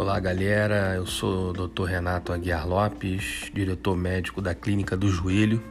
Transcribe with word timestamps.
Olá, 0.00 0.18
galera. 0.18 0.94
Eu 0.96 1.04
sou 1.04 1.50
o 1.50 1.52
Dr. 1.52 1.84
Renato 1.84 2.32
Aguiar 2.32 2.66
Lopes, 2.66 3.50
diretor 3.52 3.94
médico 3.94 4.40
da 4.40 4.54
Clínica 4.54 4.96
do 4.96 5.10
Joelho. 5.10 5.62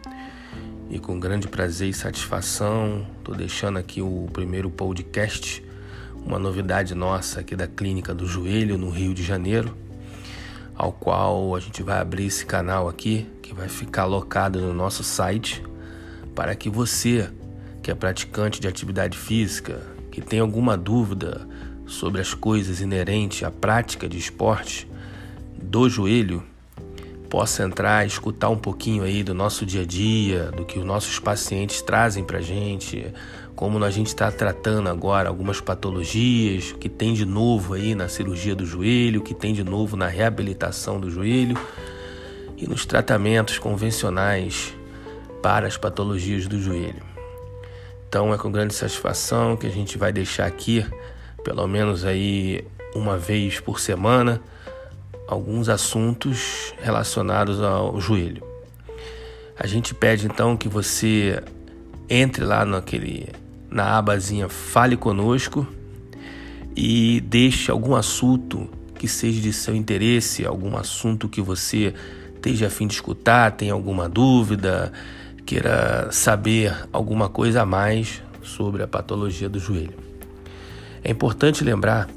E 0.88 1.00
com 1.00 1.20
grande 1.20 1.48
prazer 1.48 1.90
e 1.90 1.94
satisfação, 1.96 3.08
estou 3.18 3.34
deixando 3.34 3.80
aqui 3.80 4.04
o 4.04 4.30
primeiro 4.32 4.70
podcast, 4.70 5.66
uma 6.24 6.38
novidade 6.38 6.94
nossa 6.94 7.40
aqui 7.40 7.56
da 7.56 7.66
Clínica 7.66 8.14
do 8.14 8.28
Joelho, 8.28 8.78
no 8.78 8.92
Rio 8.92 9.16
de 9.16 9.24
Janeiro, 9.24 9.76
ao 10.76 10.92
qual 10.92 11.56
a 11.56 11.60
gente 11.60 11.82
vai 11.82 11.98
abrir 11.98 12.28
esse 12.28 12.46
canal 12.46 12.88
aqui, 12.88 13.28
que 13.42 13.52
vai 13.52 13.68
ficar 13.68 14.04
alocado 14.04 14.62
no 14.62 14.76
nosso 14.76 15.04
site, 15.04 15.64
para 16.36 16.54
que 16.54 16.70
você, 16.70 17.32
que 17.82 17.90
é 17.90 17.96
praticante 17.96 18.62
de 18.62 18.68
atividade 18.68 19.18
física, 19.18 19.82
que 20.12 20.22
tem 20.22 20.40
alguma 20.40 20.78
dúvida 20.78 21.48
sobre 21.90 22.22
as 22.22 22.34
coisas 22.34 22.82
inerentes 22.82 23.44
à 23.44 23.50
prática 23.50 24.08
de 24.08 24.18
esporte 24.18 24.88
do 25.62 25.90
joelho, 25.90 26.44
possa 27.30 27.64
entrar, 27.64 28.06
escutar 28.06 28.50
um 28.50 28.58
pouquinho 28.58 29.04
aí 29.04 29.24
do 29.24 29.34
nosso 29.34 29.66
dia 29.66 29.82
a 29.82 29.86
dia, 29.86 30.52
do 30.52 30.66
que 30.66 30.80
os 30.80 30.86
nossos 30.86 31.20
pacientes 31.20 31.82
trazem 31.82 32.24
para 32.24 32.42
gente, 32.42 33.14
como 33.56 33.84
a 33.84 33.92
gente 33.92 34.08
está 34.08 34.32
tratando 34.32 34.88
agora 34.88 35.30
algumas 35.30 35.60
patologias, 35.60 36.72
o 36.72 36.78
que 36.78 36.90
tem 36.90 37.14
de 37.14 37.26
novo 37.26 37.74
aí 37.74 37.94
na 37.94 38.08
cirurgia 38.08 38.56
do 38.56 38.66
joelho, 38.66 39.20
o 39.20 39.24
que 39.24 39.34
tem 39.34 39.54
de 39.54 39.64
novo 39.64 39.98
na 39.98 40.08
reabilitação 40.08 41.00
do 41.00 41.10
joelho 41.10 41.58
e 42.58 42.68
nos 42.68 42.86
tratamentos 42.86 43.60
convencionais 43.60 44.74
para 45.42 45.68
as 45.68 45.78
patologias 45.78 46.48
do 46.48 46.60
joelho. 46.60 47.04
Então 48.08 48.34
é 48.34 48.38
com 48.38 48.52
grande 48.52 48.74
satisfação 48.74 49.56
que 49.56 49.68
a 49.68 49.72
gente 49.72 49.98
vai 49.98 50.12
deixar 50.12 50.46
aqui 50.48 50.84
pelo 51.50 51.68
menos 51.68 52.06
aí 52.06 52.64
uma 52.94 53.18
vez 53.18 53.60
por 53.60 53.80
semana, 53.80 54.40
alguns 55.28 55.68
assuntos 55.68 56.76
relacionados 56.80 57.60
ao 57.60 58.00
joelho. 58.00 58.44
A 59.58 59.66
gente 59.66 59.96
pede 59.96 60.28
então 60.28 60.56
que 60.56 60.70
você 60.70 61.42
entre 62.08 62.46
lá 62.46 62.64
naquele 62.64 63.30
na 63.68 63.98
abazinha 63.98 64.48
Fale 64.48 64.96
conosco 64.96 65.66
e 66.76 67.20
deixe 67.22 67.72
algum 67.72 67.96
assunto 67.96 68.70
que 69.00 69.08
seja 69.08 69.42
de 69.42 69.52
seu 69.52 69.76
interesse, 69.76 70.46
algum 70.46 70.78
assunto 70.78 71.28
que 71.28 71.42
você 71.42 71.96
esteja 72.36 72.68
a 72.68 72.70
fim 72.70 72.86
de 72.86 72.94
escutar, 72.94 73.54
tem 73.54 73.72
alguma 73.72 74.08
dúvida, 74.08 74.94
queira 75.48 76.12
saber 76.12 76.78
alguma 76.94 77.28
coisa 77.28 77.64
a 77.64 77.66
mais 77.66 78.22
sobre 78.44 78.84
a 78.84 78.88
patologia 78.88 79.50
do 79.50 79.58
joelho. 79.58 80.09
É 81.04 81.12
importante 81.12 81.64
lembrar 81.64 82.10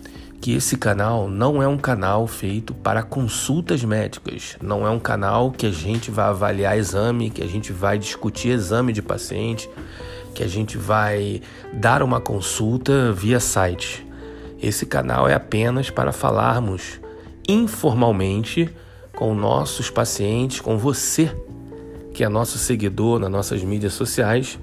que 0.42 0.54
esse 0.54 0.76
canal 0.76 1.28
não 1.28 1.62
é 1.62 1.68
um 1.68 1.78
canal 1.78 2.26
feito 2.26 2.74
para 2.74 3.00
consultas 3.00 3.84
médicas, 3.84 4.56
não 4.60 4.84
é 4.84 4.90
um 4.90 4.98
canal 4.98 5.52
que 5.52 5.66
a 5.66 5.70
gente 5.70 6.10
vai 6.10 6.24
avaliar 6.24 6.76
exame, 6.76 7.30
que 7.30 7.44
a 7.44 7.46
gente 7.46 7.72
vai 7.72 7.96
discutir 7.96 8.48
exame 8.48 8.92
de 8.92 9.00
paciente, 9.00 9.70
que 10.34 10.42
a 10.42 10.48
gente 10.48 10.76
vai 10.76 11.40
dar 11.72 12.02
uma 12.02 12.20
consulta 12.20 13.12
via 13.12 13.38
site. 13.38 14.04
Esse 14.60 14.84
canal 14.84 15.28
é 15.28 15.34
apenas 15.34 15.90
para 15.90 16.10
falarmos 16.10 17.00
informalmente 17.48 18.68
com 19.14 19.36
nossos 19.36 19.90
pacientes, 19.90 20.60
com 20.60 20.76
você, 20.76 21.32
que 22.12 22.24
é 22.24 22.28
nosso 22.28 22.58
seguidor 22.58 23.20
nas 23.20 23.30
nossas 23.30 23.62
mídias 23.62 23.92
sociais, 23.92 24.58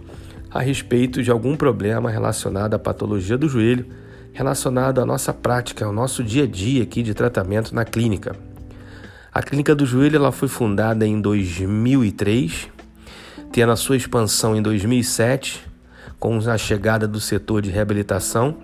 a 0.52 0.60
respeito 0.60 1.24
de 1.24 1.32
algum 1.32 1.56
problema 1.56 2.10
relacionado 2.10 2.74
à 2.74 2.80
patologia 2.80 3.38
do 3.38 3.48
joelho 3.48 3.86
relacionado 4.34 5.02
à 5.02 5.06
nossa 5.06 5.34
prática, 5.34 5.86
ao 5.86 5.94
nosso 5.94 6.24
dia 6.24 6.44
a 6.44 6.48
dia 6.48 6.84
aqui 6.84 7.04
de 7.04 7.14
tratamento 7.14 7.74
na 7.74 7.86
clínica. 7.86 8.36
A 9.32 9.44
Clínica 9.44 9.76
do 9.76 9.86
Joelho 9.86 10.16
ela 10.16 10.32
foi 10.32 10.48
fundada 10.48 11.06
em 11.06 11.22
2003, 11.22 12.68
tendo 13.52 13.72
a 13.72 13.76
sua 13.76 13.96
expansão 13.96 14.56
em 14.56 14.62
2007, 14.62 15.68
com 16.20 16.38
a 16.38 16.58
chegada 16.58 17.08
do 17.08 17.20
setor 17.20 17.62
de 17.62 17.70
reabilitação, 17.70 18.58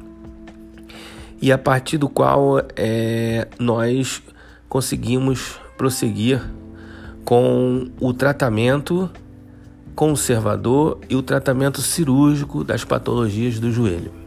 e 1.42 1.52
a 1.52 1.58
partir 1.58 1.98
do 1.98 2.10
qual 2.10 2.60
é, 2.76 3.48
nós 3.60 4.24
conseguimos 4.68 5.60
prosseguir 5.78 6.42
com 7.24 7.90
o 8.00 8.12
tratamento 8.14 9.10
conservador 9.96 11.00
e 11.10 11.16
o 11.16 11.22
tratamento 11.22 11.82
cirúrgico 11.82 12.64
das 12.64 12.84
patologias 12.84 13.60
do 13.60 13.72
joelho 13.72 14.25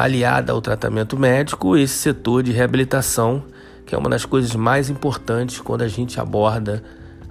aliada 0.00 0.52
ao 0.52 0.60
tratamento 0.60 1.18
médico, 1.18 1.76
esse 1.76 1.94
setor 1.94 2.42
de 2.42 2.52
reabilitação, 2.52 3.44
que 3.84 3.94
é 3.94 3.98
uma 3.98 4.08
das 4.08 4.24
coisas 4.24 4.54
mais 4.54 4.88
importantes 4.88 5.60
quando 5.60 5.82
a 5.82 5.88
gente 5.88 6.20
aborda 6.20 6.82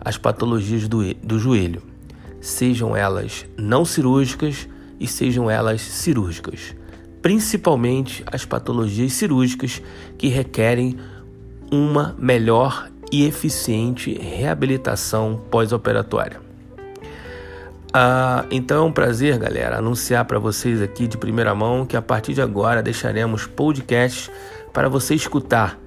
as 0.04 0.18
patologias 0.18 0.88
do, 0.88 1.14
do 1.16 1.40
joelho, 1.40 1.82
sejam 2.40 2.96
elas 2.96 3.46
não 3.58 3.86
cirúrgicas 3.86 4.68
e 5.00 5.08
sejam 5.08 5.50
elas 5.50 5.82
cirúrgicas, 5.82 6.76
principalmente 7.22 8.24
as 8.32 8.46
patologias 8.46 9.14
cirúrgicas 9.14 9.82
que 10.18 10.28
requerem 10.28 10.98
uma 11.72 12.16
melhor 12.20 12.90
e 13.12 13.26
eficiente 13.26 14.14
reabilitação 14.14 15.42
pós-operatória. 15.50 16.51
Ah, 17.94 18.46
então 18.50 18.85
é 18.85 18.88
um 18.88 18.91
prazer, 18.91 19.38
galera, 19.38 19.79
anunciar 19.79 20.24
para 20.24 20.40
vocês 20.40 20.81
aqui 20.81 21.07
de 21.07 21.18
primeira 21.18 21.53
mão 21.53 21.85
que 21.85 21.97
a 21.97 22.02
partir 22.02 22.34
de 22.34 22.41
agora 22.41 22.81
deixaremos 22.81 23.46
podcasts 23.46 24.31
para 24.72 24.88
você 24.88 25.13
escutar. 25.13 25.78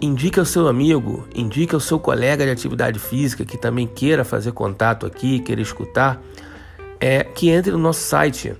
Indique 0.00 0.38
ao 0.38 0.46
seu 0.46 0.68
amigo, 0.68 1.28
indique 1.34 1.74
ao 1.74 1.80
seu 1.80 1.98
colega 1.98 2.46
de 2.46 2.50
atividade 2.50 2.98
física 2.98 3.44
que 3.44 3.58
também 3.58 3.86
queira 3.86 4.24
fazer 4.24 4.52
contato 4.52 5.04
aqui, 5.04 5.40
queira 5.40 5.60
escutar, 5.60 6.18
é 6.98 7.22
que 7.22 7.50
entre 7.50 7.72
no 7.72 7.78
nosso 7.78 8.00
site. 8.00 8.54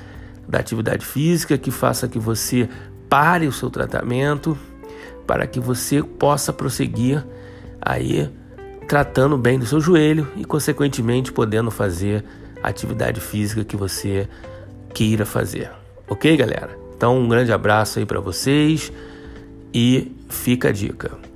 da 0.47 0.59
atividade 0.59 1.05
física, 1.05 1.57
que 1.57 1.71
faça 1.71 2.07
que 2.07 2.19
você 2.19 2.69
pare 3.09 3.47
o 3.47 3.51
seu 3.51 3.69
tratamento, 3.69 4.55
para 5.25 5.47
que 5.47 5.59
você 5.59 6.03
possa 6.03 6.51
prosseguir 6.53 7.25
aí 7.81 8.29
tratando 8.91 9.37
bem 9.37 9.57
do 9.57 9.65
seu 9.65 9.79
joelho 9.79 10.27
e, 10.35 10.43
consequentemente, 10.43 11.31
podendo 11.31 11.71
fazer 11.71 12.25
a 12.61 12.67
atividade 12.67 13.21
física 13.21 13.63
que 13.63 13.77
você 13.77 14.27
queira 14.93 15.25
fazer. 15.25 15.71
Ok, 16.09 16.35
galera? 16.35 16.77
Então, 16.97 17.17
um 17.17 17.29
grande 17.29 17.53
abraço 17.53 17.99
aí 17.99 18.05
para 18.05 18.19
vocês 18.19 18.91
e 19.73 20.11
fica 20.27 20.67
a 20.67 20.71
dica. 20.73 21.30